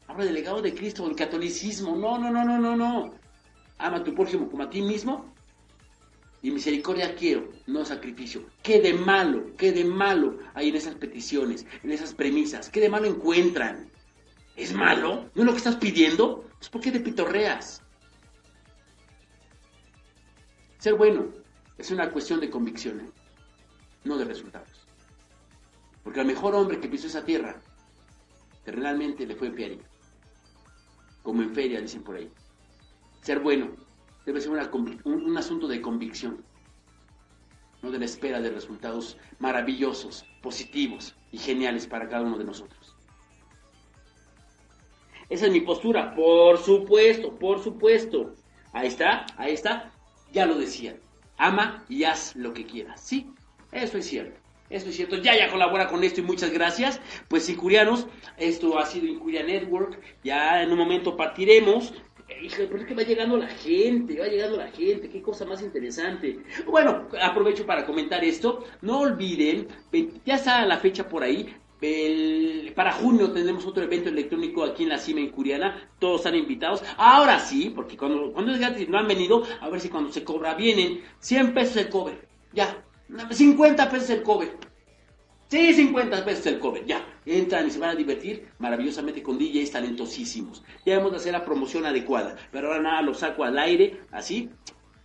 Hablo 0.08 0.26
del 0.26 0.34
legado 0.34 0.62
de 0.62 0.74
Cristo, 0.74 1.08
del 1.08 1.16
catolicismo. 1.16 1.96
No, 1.96 2.20
no, 2.20 2.30
no, 2.30 2.44
no, 2.44 2.60
no, 2.60 2.76
no. 2.76 3.14
Ama 3.78 3.98
a 3.98 4.04
tu 4.04 4.14
prójimo 4.14 4.50
como 4.50 4.64
a 4.64 4.70
ti 4.70 4.82
mismo 4.82 5.34
y 6.42 6.52
misericordia 6.52 7.16
quiero, 7.16 7.50
no 7.68 7.86
sacrificio. 7.86 8.46
¿Qué 8.64 8.82
de 8.82 8.94
malo, 8.94 9.56
qué 9.58 9.72
de 9.72 9.86
malo 9.86 10.40
hay 10.54 10.70
en 10.70 10.76
esas 10.76 10.96
peticiones, 10.96 11.66
en 11.84 11.92
esas 11.92 12.14
premisas? 12.14 12.70
¿Qué 12.70 12.80
de 12.80 12.90
malo 12.90 13.06
encuentran? 13.06 13.92
¿Es 14.56 14.74
malo? 14.74 15.30
¿No 15.36 15.42
es 15.42 15.46
lo 15.46 15.52
que 15.52 15.58
estás 15.58 15.76
pidiendo? 15.76 16.50
Pues 16.58 16.70
¿por 16.70 16.82
qué 16.82 16.92
te 16.92 17.00
pitorreas? 17.00 17.84
Ser 20.80 20.96
bueno 20.96 21.28
es 21.78 21.92
una 21.92 22.12
cuestión 22.12 22.40
de 22.40 22.50
convicciones, 22.50 23.12
no 24.04 24.18
de 24.18 24.26
resultados. 24.26 24.88
Porque 26.04 26.22
al 26.22 26.26
mejor 26.26 26.56
hombre 26.56 26.80
que 26.80 26.88
pisó 26.88 27.06
esa 27.06 27.24
tierra, 27.24 27.62
terrenalmente 28.66 29.28
le 29.28 29.36
fue 29.36 29.48
en 29.48 29.56
feria. 29.56 29.84
Como 31.22 31.44
en 31.44 31.54
feria, 31.54 31.80
dicen 31.80 32.04
por 32.04 32.16
ahí. 32.16 32.32
Ser 33.22 33.40
bueno 33.40 33.91
debe 34.32 34.42
ser 34.42 34.52
un, 35.04 35.38
asunto 35.38 35.68
de 35.68 35.82
convicción. 35.82 36.44
no 37.82 37.92
de 37.92 38.00
la 38.00 38.06
espera 38.06 38.40
de 38.40 38.50
resultados 38.50 39.18
maravillosos, 39.40 40.26
positivos 40.42 41.16
y 41.32 41.38
geniales 41.38 41.88
para 41.88 42.08
cada 42.08 42.24
uno 42.24 42.38
de 42.38 42.46
nosotros. 42.46 42.96
Esa 45.30 45.48
es 45.48 45.52
mi 45.52 45.62
postura, 45.62 46.14
por 46.16 46.58
supuesto, 46.58 47.38
por 47.38 47.62
supuesto. 47.62 48.36
Ahí 48.74 48.88
está, 48.88 49.26
ahí 49.38 49.54
está, 49.54 49.92
ya 50.32 50.46
lo 50.46 50.56
decía. 50.56 50.98
Ama 51.38 51.84
y 51.90 52.04
haz 52.04 52.36
lo 52.36 52.54
que 52.54 52.66
quieras. 52.66 53.02
Sí, 53.02 53.34
eso 53.72 53.98
es 53.98 54.06
cierto. 54.06 54.40
Eso 54.70 54.88
es 54.88 54.96
cierto. 54.96 55.18
Ya, 55.18 55.38
ya 55.38 55.52
colabora 55.52 55.90
con 55.90 56.04
esto 56.04 56.22
y 56.22 56.24
muchas 56.24 56.52
gracias. 56.52 57.02
Pues 57.28 57.50
Incurianos, 57.50 58.08
esto 58.38 58.80
ha 58.80 58.86
sido 58.86 59.08
Incuria 59.08 59.44
Network. 59.44 60.00
Ya 60.24 60.64
en 60.64 60.72
un 60.72 60.78
momento 60.78 61.18
partiremos. 61.18 61.94
Híjole, 62.42 62.68
pero 62.68 62.82
es 62.82 62.88
que 62.88 62.96
va 62.96 63.04
llegando 63.04 63.38
la 63.38 63.48
gente, 63.48 64.20
va 64.20 64.28
llegando 64.28 64.58
la 64.58 64.68
gente, 64.72 65.10
qué 65.10 65.22
cosa 65.22 65.46
más 65.46 65.62
interesante. 65.62 66.40
Bueno, 66.66 67.08
aprovecho 67.22 67.66
para 67.66 67.86
comentar 67.86 68.24
esto. 68.24 68.64
No 68.82 69.02
olviden, 69.02 69.68
ya 70.26 70.36
está 70.36 70.66
la 70.66 70.78
fecha 70.78 71.08
por 71.08 71.24
ahí, 71.24 71.54
para 72.76 72.94
junio 72.94 73.32
tendremos 73.32 73.66
otro 73.66 73.84
evento 73.84 74.10
electrónico 74.10 74.64
aquí 74.64 74.84
en 74.84 74.90
la 74.90 75.00
cima 75.00 75.20
incuriana. 75.20 75.90
Todos 75.98 76.18
están 76.22 76.36
invitados. 76.36 76.84
Ahora 76.98 77.40
sí, 77.40 77.72
porque 77.76 77.98
cuando, 77.98 78.32
cuando 78.34 78.52
es 78.52 78.60
gratis 78.60 78.88
no 78.88 79.00
han 79.00 79.08
venido, 79.08 79.44
a 79.60 79.70
ver 79.70 79.82
si 79.82 79.90
cuando 79.90 80.12
se 80.12 80.24
cobra 80.24 80.54
vienen. 80.54 81.02
100 81.20 81.54
pesos 81.56 81.78
el 81.78 81.90
cover. 81.90 82.28
Ya. 82.54 82.84
50 83.32 83.90
pesos 83.90 84.10
el 84.12 84.22
cover. 84.22 84.56
Sí, 85.48 85.74
50 85.74 86.24
pesos 86.24 86.46
el 86.46 86.60
cover. 86.60 86.86
Ya. 86.86 87.04
Entran 87.26 87.68
y 87.68 87.72
se 87.72 87.80
van 87.80 87.92
a 87.92 87.96
divertir 87.96 88.48
maravillosamente 88.60 89.22
con 89.22 89.38
DJs 89.38 89.72
talentosísimos. 89.72 90.64
Ya 90.86 90.96
hemos 90.96 91.12
de 91.12 91.18
hacer 91.18 91.34
la 91.34 91.46
promoción 91.46 91.86
adecuada. 91.86 92.36
Pero 92.52 92.68
ahora 92.68 92.82
nada, 92.82 93.02
lo 93.02 93.14
saco 93.14 93.44
al 93.44 93.58
aire, 93.60 94.02
así. 94.12 94.50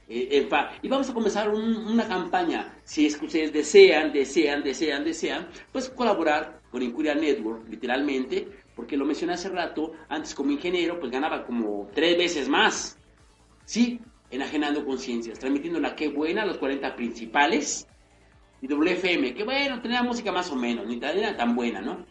Eh, 0.08 0.48
y 0.82 0.88
vamos 0.88 1.10
a 1.10 1.14
comenzar 1.14 1.48
una 1.50 2.06
campaña. 2.06 2.78
Si 2.84 3.06
es 3.06 3.16
que 3.16 3.26
ustedes 3.26 3.52
desean, 3.52 4.12
desean, 4.12 4.62
desean, 4.62 5.04
desean, 5.04 5.48
pues 5.72 5.90
colaborar 5.90 6.60
con 6.70 6.82
Incuria 6.82 7.14
Network, 7.14 7.68
literalmente, 7.68 8.48
porque 8.74 8.96
lo 8.96 9.04
mencioné 9.04 9.32
hace 9.32 9.48
rato, 9.48 9.92
antes 10.08 10.34
como 10.34 10.52
ingeniero, 10.52 11.00
pues 11.00 11.10
ganaba 11.10 11.44
como 11.44 11.88
tres 11.94 12.16
veces 12.16 12.48
más. 12.48 12.98
Sí, 13.64 14.00
enajenando 14.30 14.84
conciencias, 14.84 15.38
transmitiendo 15.38 15.80
la 15.80 15.96
que 15.96 16.08
buena, 16.08 16.46
los 16.46 16.58
40 16.58 16.94
principales, 16.94 17.88
y 18.60 18.68
WFM, 18.68 19.34
que 19.34 19.44
bueno, 19.44 19.80
tenía 19.80 20.02
música 20.02 20.32
más 20.32 20.50
o 20.50 20.56
menos, 20.56 20.86
ni 20.86 20.98
tan, 20.98 21.16
era 21.16 21.36
tan 21.36 21.54
buena, 21.54 21.80
¿no? 21.80 22.06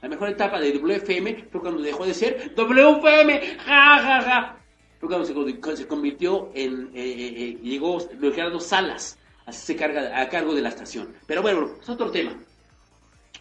La 0.00 0.08
mejor 0.08 0.30
etapa 0.30 0.60
de 0.60 0.72
WFM 0.72 1.46
fue 1.50 1.60
cuando 1.60 1.80
dejó 1.80 2.04
de 2.04 2.14
ser 2.14 2.52
WFM, 2.56 3.40
ja, 3.58 3.98
ja, 3.98 4.22
ja. 4.22 4.56
Fue 4.98 5.08
cuando 5.08 5.26
se, 5.26 5.86
convirtió 5.86 6.50
en, 6.54 6.90
eh, 6.94 7.02
eh, 7.02 7.34
eh 7.36 7.58
llegó 7.62 7.98
Gerardo 8.20 8.60
Salas, 8.60 9.18
así 9.46 9.66
se 9.66 9.76
carga 9.76 10.20
a 10.20 10.28
cargo 10.28 10.54
de 10.54 10.62
la 10.62 10.68
estación. 10.68 11.14
Pero 11.26 11.42
bueno, 11.42 11.70
es 11.80 11.88
otro 11.88 12.10
tema. 12.10 12.36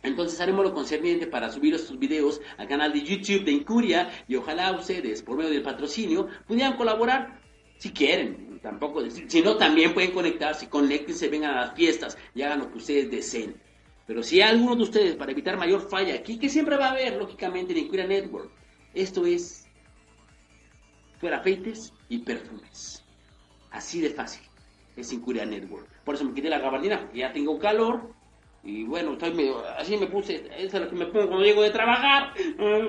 Entonces 0.03 0.39
haremos 0.41 0.65
lo 0.65 0.73
concerniente 0.73 1.27
para 1.27 1.51
subir 1.51 1.75
estos 1.75 1.97
videos 1.99 2.41
al 2.57 2.67
canal 2.67 2.91
de 2.91 3.01
YouTube 3.01 3.45
de 3.45 3.51
Incuria 3.51 4.09
y 4.27 4.35
ojalá 4.35 4.71
ustedes, 4.71 5.21
por 5.21 5.37
medio 5.37 5.51
del 5.51 5.61
patrocinio, 5.61 6.27
pudieran 6.47 6.75
colaborar 6.75 7.39
si 7.77 7.91
quieren. 7.91 8.50
Tampoco, 8.61 9.01
si 9.09 9.41
no, 9.41 9.57
también 9.57 9.93
pueden 9.93 10.11
conectarse, 10.11 10.69
conéctense, 10.69 11.29
vengan 11.29 11.55
a 11.55 11.61
las 11.61 11.73
fiestas 11.73 12.17
y 12.35 12.43
hagan 12.43 12.59
lo 12.59 12.71
que 12.71 12.77
ustedes 12.77 13.09
deseen. 13.09 13.55
Pero 14.05 14.21
si 14.21 14.41
hay 14.41 14.49
alguno 14.51 14.75
de 14.75 14.83
ustedes, 14.83 15.15
para 15.15 15.31
evitar 15.31 15.57
mayor 15.57 15.89
falla 15.89 16.13
aquí, 16.13 16.37
que 16.37 16.49
siempre 16.49 16.77
va 16.77 16.87
a 16.87 16.91
haber, 16.91 17.17
lógicamente, 17.17 17.73
en 17.73 17.79
Incuria 17.79 18.05
Network, 18.05 18.51
esto 18.93 19.25
es 19.25 19.67
fuera 21.19 21.39
feites 21.39 21.93
y 22.09 22.19
perfumes. 22.19 23.03
Así 23.71 24.01
de 24.01 24.09
fácil 24.09 24.43
es 24.95 25.11
Incuria 25.11 25.45
Network. 25.45 25.87
Por 26.03 26.15
eso 26.15 26.25
me 26.25 26.33
quité 26.33 26.49
la 26.49 26.59
gabardina, 26.59 26.99
porque 26.99 27.19
ya 27.19 27.31
tengo 27.33 27.57
calor 27.57 28.13
y 28.63 28.83
bueno, 28.83 29.17
así 29.77 29.97
me 29.97 30.05
puse, 30.05 30.43
eso 30.57 30.77
es 30.77 30.83
lo 30.83 30.89
que 30.89 30.95
me 30.95 31.07
pongo 31.07 31.27
cuando 31.27 31.45
llego 31.45 31.63
de 31.63 31.71
trabajar. 31.71 32.33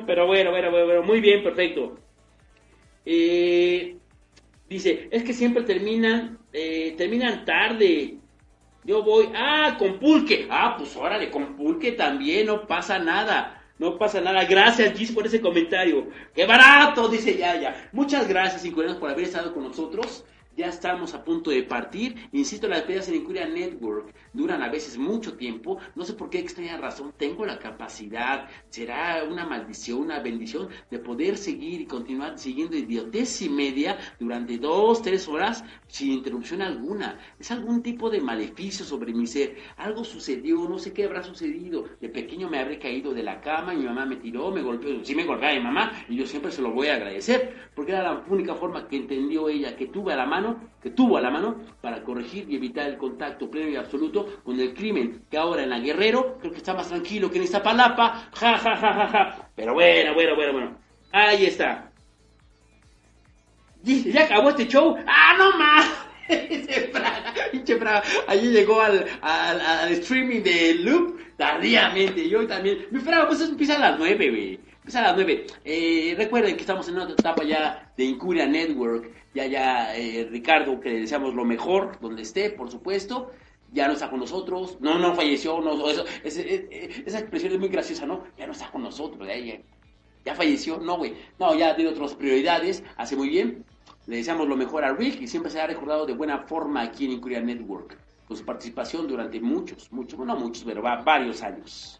Pero 0.06 0.26
bueno, 0.26 0.50
bueno, 0.50 0.70
bueno, 0.70 1.02
muy 1.02 1.20
bien, 1.20 1.42
perfecto. 1.42 1.96
Eh, 3.06 3.96
dice, 4.72 5.08
es 5.10 5.22
que 5.22 5.32
siempre 5.32 5.62
terminan, 5.62 6.38
eh, 6.52 6.94
terminan 6.96 7.44
tarde. 7.44 8.18
Yo 8.84 9.02
voy, 9.02 9.28
ah, 9.34 9.76
con 9.78 9.98
pulque. 9.98 10.48
Ah, 10.50 10.74
pues 10.76 10.96
órale, 10.96 11.30
con 11.30 11.56
pulque 11.56 11.92
también, 11.92 12.46
no 12.46 12.66
pasa 12.66 12.98
nada. 12.98 13.62
No 13.78 13.98
pasa 13.98 14.20
nada. 14.20 14.44
Gracias, 14.44 14.96
Gis, 14.96 15.12
por 15.12 15.26
ese 15.26 15.40
comentario. 15.40 16.08
¡Qué 16.34 16.46
barato! 16.46 17.08
Dice 17.08 17.36
Yaya. 17.36 17.90
Muchas 17.92 18.28
gracias, 18.28 18.64
Incoreanos, 18.64 18.98
por 18.98 19.10
haber 19.10 19.24
estado 19.24 19.54
con 19.54 19.64
nosotros. 19.64 20.24
Ya 20.56 20.66
estamos 20.66 21.14
a 21.14 21.24
punto 21.24 21.50
de 21.50 21.62
partir. 21.62 22.28
Insisto, 22.32 22.68
las 22.68 22.82
peleas 22.82 23.08
en 23.08 23.16
Incuria 23.16 23.46
Network 23.46 24.14
duran 24.32 24.62
a 24.62 24.68
veces 24.68 24.98
mucho 24.98 25.34
tiempo. 25.34 25.78
No 25.94 26.04
sé 26.04 26.14
por 26.14 26.30
qué 26.30 26.38
extraña 26.38 26.76
razón 26.76 27.12
tengo 27.16 27.46
la 27.46 27.58
capacidad. 27.58 28.48
Será 28.68 29.24
una 29.24 29.46
maldición, 29.46 30.00
una 30.00 30.20
bendición 30.20 30.68
de 30.90 30.98
poder 30.98 31.36
seguir 31.36 31.80
y 31.80 31.86
continuar 31.86 32.38
siguiendo 32.38 32.76
idiotez 32.76 33.42
y 33.42 33.48
media 33.48 33.98
durante 34.20 34.58
dos, 34.58 35.02
tres 35.02 35.26
horas 35.28 35.64
sin 35.86 36.12
interrupción 36.12 36.62
alguna. 36.62 37.18
Es 37.38 37.50
algún 37.50 37.82
tipo 37.82 38.10
de 38.10 38.20
maleficio 38.20 38.84
sobre 38.84 39.12
mi 39.12 39.26
ser. 39.26 39.56
Algo 39.76 40.04
sucedió, 40.04 40.68
no 40.68 40.78
sé 40.78 40.92
qué 40.92 41.04
habrá 41.04 41.22
sucedido. 41.22 41.84
De 42.00 42.08
pequeño 42.08 42.48
me 42.48 42.58
habré 42.58 42.78
caído 42.78 43.14
de 43.14 43.22
la 43.22 43.40
cama 43.40 43.72
mi 43.74 43.84
mamá 43.84 44.06
me 44.06 44.16
tiró, 44.16 44.50
me 44.50 44.62
golpeó. 44.62 45.04
Sí 45.04 45.14
me 45.14 45.24
golpeaba 45.24 45.54
mi 45.54 45.62
mamá 45.62 46.04
y 46.08 46.16
yo 46.16 46.26
siempre 46.26 46.52
se 46.52 46.62
lo 46.62 46.72
voy 46.72 46.88
a 46.88 46.94
agradecer 46.94 47.70
porque 47.74 47.92
era 47.92 48.02
la 48.02 48.24
única 48.28 48.54
forma 48.54 48.86
que 48.86 48.96
entendió 48.96 49.48
ella 49.48 49.76
que 49.76 49.86
tuve 49.86 50.12
a 50.12 50.16
la 50.16 50.26
mano 50.26 50.51
que 50.82 50.90
tuvo 50.90 51.16
a 51.16 51.20
la 51.20 51.30
mano 51.30 51.56
para 51.80 52.02
corregir 52.02 52.46
y 52.48 52.56
evitar 52.56 52.86
el 52.88 52.96
contacto 52.96 53.50
pleno 53.50 53.70
y 53.70 53.76
absoluto 53.76 54.40
con 54.42 54.58
el 54.58 54.74
crimen, 54.74 55.24
que 55.30 55.38
ahora 55.38 55.62
en 55.62 55.70
la 55.70 55.78
Guerrero 55.78 56.38
creo 56.38 56.52
que 56.52 56.58
está 56.58 56.74
más 56.74 56.88
tranquilo 56.88 57.30
que 57.30 57.38
en 57.38 57.44
Iztapalapa, 57.44 58.30
ja, 58.34 58.58
ja, 58.58 58.76
ja, 58.76 58.92
ja, 58.94 59.08
ja. 59.08 59.48
Pero 59.54 59.74
bueno, 59.74 60.14
bueno, 60.14 60.34
bueno, 60.34 60.52
bueno. 60.52 60.76
Ahí 61.12 61.46
está. 61.46 61.92
¿Ya 63.84 64.24
acabó 64.24 64.50
este 64.50 64.68
show? 64.68 64.96
¡Ah, 65.06 65.34
no 65.36 65.58
más! 65.58 65.90
Pinche 67.52 67.78
Allí 68.26 68.48
llegó 68.48 68.80
al, 68.80 69.04
al, 69.20 69.92
streaming 69.92 70.42
de 70.42 70.74
Loop 70.76 71.36
tardíamente. 71.36 72.28
Yo 72.28 72.46
también. 72.46 72.86
Mi 72.90 73.00
Fraga, 73.00 73.26
pues 73.26 73.40
empieza 73.40 73.76
a 73.76 73.90
las 73.90 73.98
nueve, 73.98 74.30
güey. 74.30 74.60
Empieza 74.82 74.98
a 74.98 75.02
las 75.02 75.14
nueve. 75.14 75.46
Eh, 75.64 76.12
recuerden 76.18 76.56
que 76.56 76.62
estamos 76.62 76.88
en 76.88 76.98
otra 76.98 77.14
etapa 77.14 77.44
ya 77.44 77.92
de 77.96 78.02
Incuria 78.02 78.48
Network. 78.48 79.12
Ya, 79.32 79.46
ya, 79.46 79.96
eh, 79.96 80.26
Ricardo, 80.28 80.80
que 80.80 80.90
le 80.90 81.00
deseamos 81.02 81.34
lo 81.34 81.44
mejor, 81.44 82.00
donde 82.00 82.22
esté, 82.22 82.50
por 82.50 82.68
supuesto, 82.68 83.30
ya 83.72 83.86
no 83.86 83.94
está 83.94 84.10
con 84.10 84.18
nosotros, 84.18 84.78
no, 84.80 84.98
no 84.98 85.14
falleció, 85.14 85.60
no, 85.60 85.88
eso, 85.88 86.04
esa 86.24 87.18
expresión 87.18 87.52
es 87.52 87.58
muy 87.60 87.68
graciosa, 87.68 88.04
¿no? 88.04 88.24
Ya 88.36 88.46
no 88.46 88.52
está 88.52 88.70
con 88.70 88.82
nosotros, 88.82 89.26
ya, 89.26 89.36
ya, 90.24 90.34
falleció, 90.34 90.78
no, 90.78 90.98
güey, 90.98 91.14
no, 91.38 91.54
ya 91.54 91.74
tiene 91.74 91.90
otras 91.92 92.14
prioridades, 92.14 92.84
hace 92.96 93.16
muy 93.16 93.30
bien, 93.30 93.64
le 94.06 94.16
deseamos 94.16 94.46
lo 94.46 94.56
mejor 94.56 94.84
a 94.84 94.92
Rick 94.92 95.22
y 95.22 95.26
siempre 95.26 95.50
se 95.50 95.60
ha 95.60 95.66
recordado 95.66 96.04
de 96.04 96.12
buena 96.12 96.40
forma 96.40 96.82
aquí 96.82 97.06
en 97.06 97.12
Incuria 97.12 97.40
Network, 97.40 97.96
con 98.28 98.36
su 98.36 98.44
participación 98.44 99.08
durante 99.08 99.40
muchos, 99.40 99.90
muchos, 99.90 100.18
no 100.18 100.36
muchos, 100.36 100.64
pero 100.64 100.82
va, 100.82 100.96
varios 100.96 101.42
años. 101.42 101.98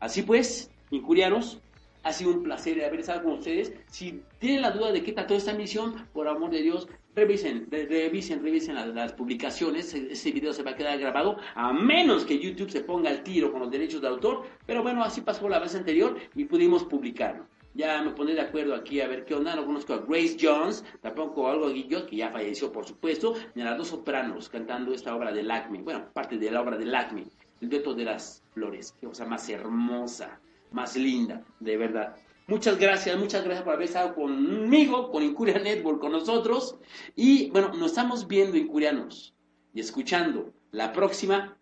Así 0.00 0.22
pues, 0.22 0.70
Incurianos, 0.90 1.60
ha 2.06 2.12
sido 2.12 2.30
un 2.30 2.44
placer 2.44 2.84
haber 2.84 3.00
estado 3.00 3.24
con 3.24 3.32
ustedes. 3.32 3.72
Si 3.88 4.22
tienen 4.38 4.62
la 4.62 4.70
duda 4.70 4.92
de 4.92 5.02
qué 5.02 5.12
trató 5.12 5.34
esta 5.34 5.52
misión, 5.52 6.06
por 6.12 6.28
amor 6.28 6.50
de 6.50 6.62
Dios, 6.62 6.86
revisen, 7.16 7.66
revisen, 7.68 8.44
revisen 8.44 8.94
las, 8.94 9.12
publicaciones. 9.12 9.92
Ese 9.92 10.30
video 10.30 10.52
se 10.52 10.62
va 10.62 10.70
a 10.70 10.76
quedar 10.76 11.00
grabado, 11.00 11.36
a 11.56 11.72
menos 11.72 12.24
que 12.24 12.38
YouTube 12.38 12.70
se 12.70 12.82
ponga 12.82 13.10
al 13.10 13.24
tiro 13.24 13.50
con 13.50 13.60
los 13.60 13.72
derechos 13.72 14.00
de 14.02 14.06
autor. 14.06 14.44
Pero 14.66 14.84
bueno, 14.84 15.02
así 15.02 15.20
pasó 15.20 15.48
la 15.48 15.58
vez 15.58 15.74
anterior 15.74 16.16
y 16.36 16.44
pudimos 16.44 16.84
publicarlo. 16.84 17.48
Ya 17.74 18.00
me 18.00 18.12
pondré 18.12 18.36
de 18.36 18.42
acuerdo 18.42 18.76
aquí 18.76 19.00
a 19.00 19.08
ver 19.08 19.24
qué 19.24 19.34
onda. 19.34 19.56
No 19.56 19.66
conozco 19.66 19.92
a 19.92 19.98
Grace 20.06 20.36
Jones, 20.40 20.84
tampoco 21.02 21.48
algo 21.48 21.70
de 21.70 21.88
que 22.06 22.16
ya 22.16 22.30
falleció, 22.30 22.70
por 22.70 22.86
supuesto, 22.86 23.34
ni 23.56 23.62
a 23.62 23.64
las 23.64 23.78
dos 23.78 23.88
sopranos 23.88 24.48
cantando 24.48 24.94
esta 24.94 25.12
obra 25.12 25.32
de 25.32 25.44
Acme. 25.52 25.82
Bueno, 25.82 26.06
parte 26.12 26.38
de 26.38 26.52
la 26.52 26.60
obra 26.60 26.76
de 26.76 26.96
Acme, 26.96 27.24
el 27.60 27.68
dueto 27.68 27.94
de 27.94 28.04
las 28.04 28.44
flores. 28.54 28.94
Qué 29.00 29.08
cosa 29.08 29.26
más 29.26 29.48
hermosa 29.48 30.40
más 30.70 30.96
linda, 30.96 31.44
de 31.60 31.76
verdad. 31.76 32.16
Muchas 32.48 32.78
gracias, 32.78 33.18
muchas 33.18 33.42
gracias 33.42 33.64
por 33.64 33.74
haber 33.74 33.86
estado 33.86 34.14
conmigo, 34.14 35.10
con 35.10 35.22
Incuria 35.22 35.58
Network, 35.62 36.00
con 36.00 36.12
nosotros. 36.12 36.76
Y 37.16 37.50
bueno, 37.50 37.72
nos 37.74 37.90
estamos 37.90 38.28
viendo, 38.28 38.56
Incurianos, 38.56 39.34
y 39.74 39.80
escuchando 39.80 40.52
la 40.70 40.92
próxima. 40.92 41.58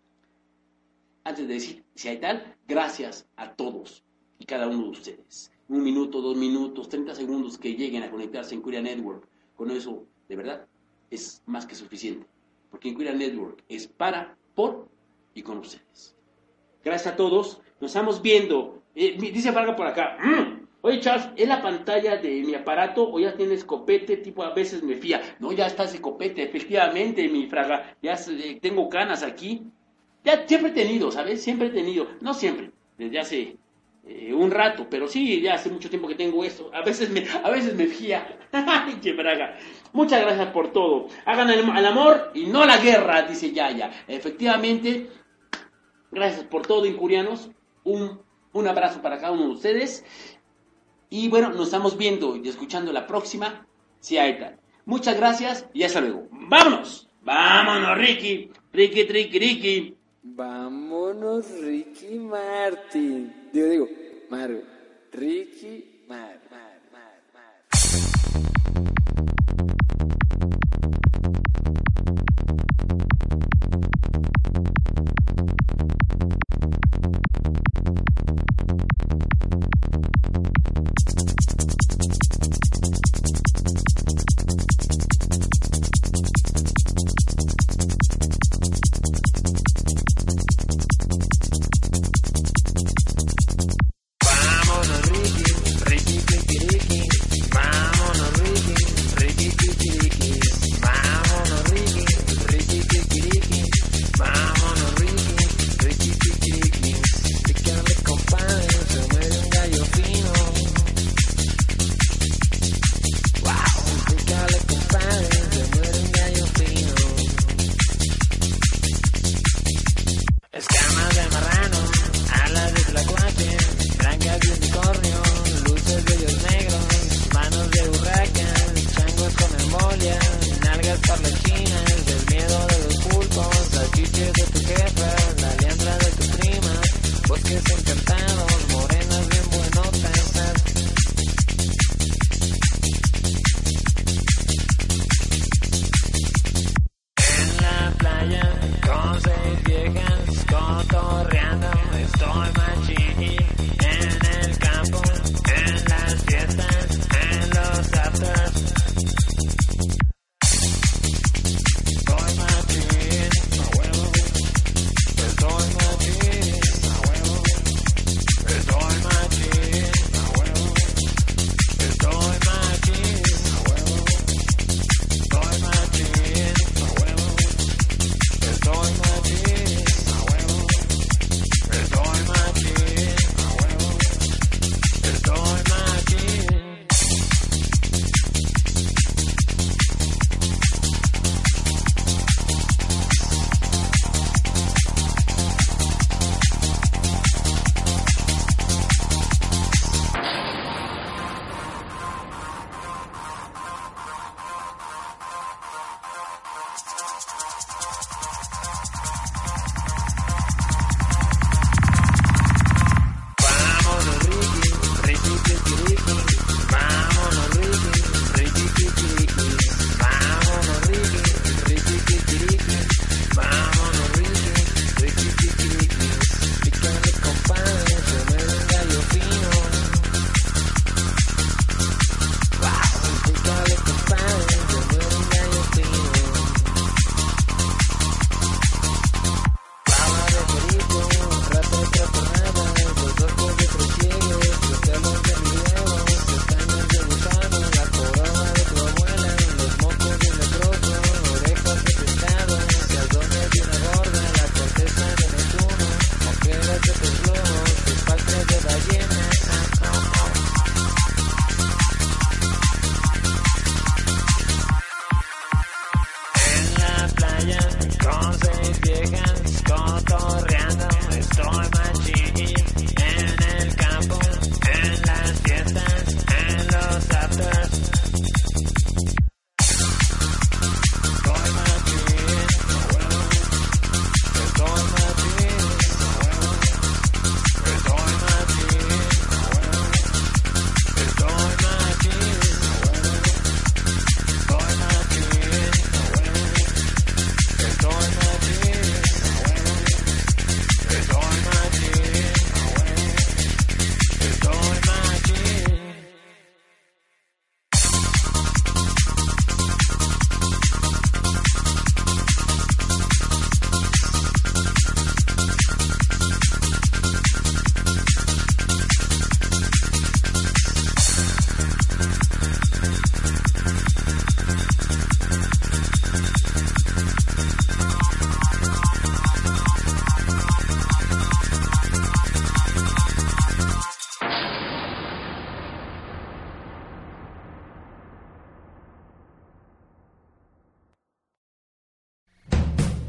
Antes 1.23 1.47
de 1.47 1.53
decir 1.55 1.83
si 1.95 2.07
hay 2.07 2.19
tal, 2.19 2.55
gracias 2.67 3.27
a 3.35 3.53
todos 3.53 4.03
y 4.37 4.45
cada 4.45 4.67
uno 4.67 4.83
de 4.83 4.89
ustedes. 4.89 5.51
Un 5.67 5.83
minuto, 5.83 6.21
dos 6.21 6.37
minutos, 6.37 6.87
30 6.89 7.15
segundos 7.15 7.57
que 7.57 7.73
lleguen 7.73 8.03
a 8.03 8.11
conectarse 8.11 8.53
en 8.53 8.59
Incuria 8.59 8.81
Network. 8.81 9.27
Con 9.55 9.71
eso, 9.71 10.05
de 10.29 10.35
verdad, 10.35 10.67
es 11.09 11.41
más 11.47 11.65
que 11.65 11.73
suficiente. 11.73 12.27
Porque 12.69 12.89
Incuria 12.89 13.13
Network 13.13 13.63
es 13.69 13.87
para, 13.87 14.37
por 14.53 14.87
y 15.33 15.41
con 15.41 15.57
ustedes. 15.57 16.15
Gracias 16.83 17.13
a 17.13 17.15
todos. 17.15 17.59
Nos 17.81 17.91
estamos 17.91 18.21
viendo 18.21 18.83
dice 18.95 19.51
Varga 19.51 19.75
por 19.75 19.87
acá, 19.87 20.17
mm, 20.23 20.65
Oye, 20.85 20.99
Charles, 20.99 21.29
¿es 21.35 21.47
la 21.47 21.63
pantalla 21.63 22.17
de 22.17 22.43
mi 22.43 22.53
aparato 22.53 23.11
o 23.11 23.19
ya 23.19 23.35
tienes 23.35 23.63
copete? 23.63 24.17
Tipo, 24.17 24.43
a 24.43 24.53
veces 24.53 24.83
me 24.83 24.93
fía. 24.93 25.19
No, 25.39 25.51
ya 25.51 25.65
estás 25.65 25.93
de 25.93 25.99
copete, 25.99 26.43
efectivamente, 26.43 27.27
mi 27.27 27.47
fraga. 27.47 27.97
Ya 28.03 28.13
eh, 28.13 28.59
tengo 28.61 28.87
canas 28.87 29.23
aquí. 29.23 29.63
Ya 30.23 30.47
siempre 30.47 30.69
he 30.69 30.73
tenido, 30.75 31.11
¿sabes? 31.11 31.41
Siempre 31.41 31.69
he 31.69 31.71
tenido. 31.71 32.05
No 32.21 32.35
siempre, 32.35 32.69
desde 32.99 33.19
hace 33.19 33.57
eh, 34.05 34.31
un 34.31 34.51
rato, 34.51 34.85
pero 34.87 35.07
sí, 35.07 35.41
ya 35.41 35.55
hace 35.55 35.71
mucho 35.71 35.89
tiempo 35.89 36.07
que 36.07 36.13
tengo 36.13 36.43
esto. 36.43 36.69
A 36.71 36.83
veces 36.83 37.09
me, 37.09 37.25
a 37.43 37.49
veces 37.49 37.73
me 37.73 37.87
fía. 37.87 38.37
¡Qué 39.01 39.13
braga! 39.13 39.57
Muchas 39.91 40.21
gracias 40.21 40.49
por 40.49 40.71
todo. 40.71 41.07
Hagan 41.25 41.49
el, 41.49 41.67
el 41.67 41.85
amor 41.87 42.29
y 42.35 42.45
no 42.45 42.63
la 42.63 42.77
guerra, 42.77 43.23
dice 43.23 43.51
Yaya. 43.51 43.89
Efectivamente, 44.07 45.09
gracias 46.11 46.45
por 46.45 46.67
todo, 46.67 46.85
incurianos. 46.85 47.49
Un, 47.83 48.19
un 48.55 48.67
abrazo 48.69 49.01
para 49.01 49.19
cada 49.19 49.33
uno 49.33 49.43
de 49.43 49.51
ustedes. 49.51 50.03
Y 51.09 51.27
bueno, 51.27 51.49
nos 51.49 51.67
estamos 51.67 51.97
viendo 51.97 52.37
y 52.37 52.47
escuchando 52.47 52.91
la 52.93 53.05
próxima, 53.05 53.67
si 53.99 54.17
hay 54.17 54.39
tal. 54.39 54.57
Muchas 54.85 55.17
gracias 55.17 55.67
y 55.73 55.83
hasta 55.83 55.99
luego. 56.01 56.27
¡Vámonos! 56.31 57.07
¡Vámonos, 57.21 57.97
Ricky! 57.97 58.51
Ricky, 58.71 59.03
Ricky, 59.03 59.39
Ricky. 59.39 59.97
Vámonos, 60.23 61.49
Ricky 61.61 62.17
Martin. 62.17 63.33
Digo, 63.51 63.67
digo, 63.67 63.89
Mario. 64.29 64.61
Ricky 65.11 66.03
Mar, 66.07 66.39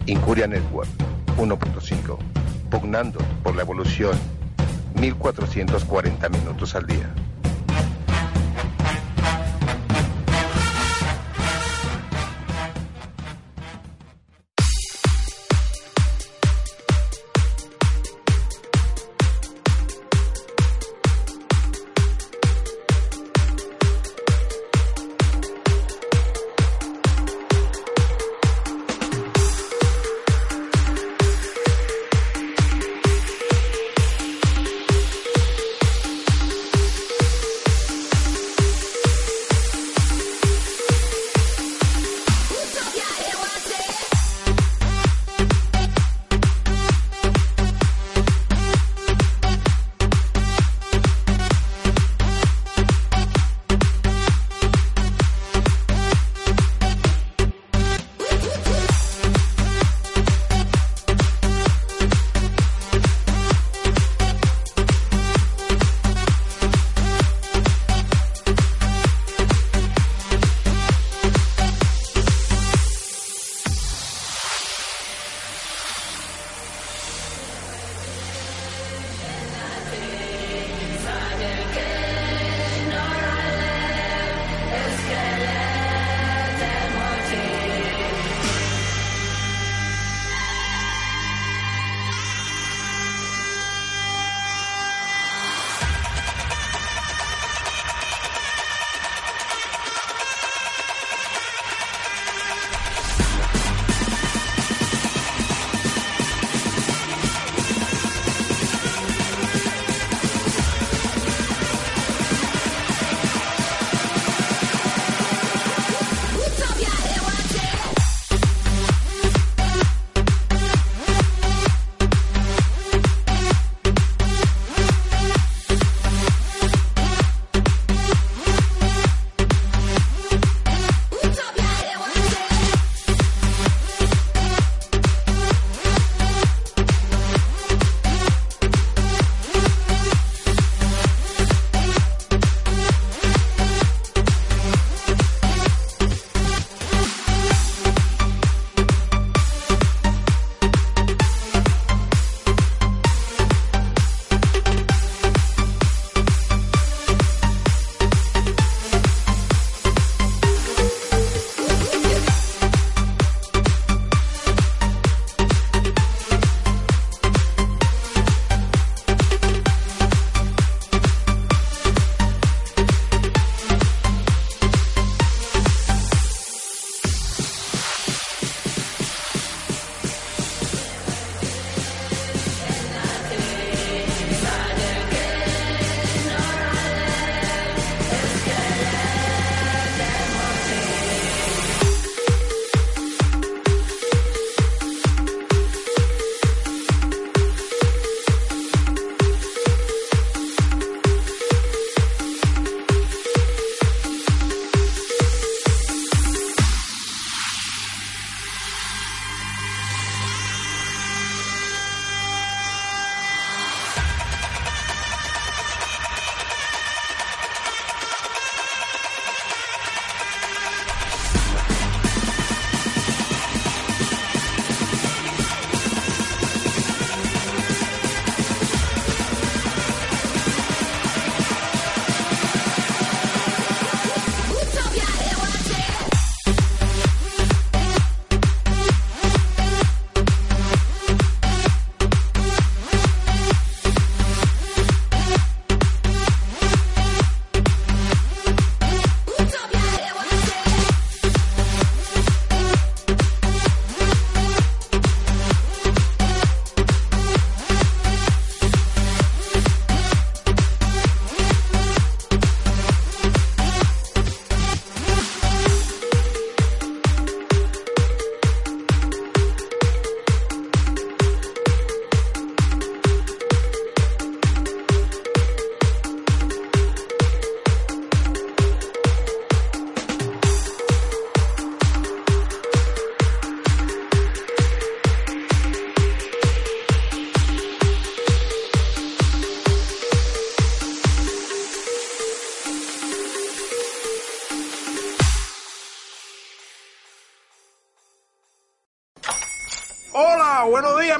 Incuria 0.06 0.46
Network 0.46 0.88
1.5. 1.36 2.16
Pugnando 2.70 3.18
por 3.42 3.56
la 3.56 3.62
evolución. 3.62 4.16
1440 5.00 6.28
minutos 6.28 6.74
al 6.76 6.86
día. 6.86 7.12